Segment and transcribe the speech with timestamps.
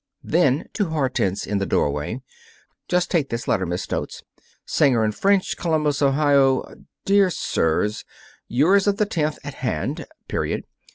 [0.23, 2.23] Then, to Hortense, in the doorway:
[2.87, 4.23] "Just take this letter, Miss Stotz
[4.65, 6.65] Singer & French, Columbus, Ohio.
[7.05, 8.03] Dear Sirs:
[8.47, 10.07] Yours of the tenth at hand.
[10.27, 10.63] Period.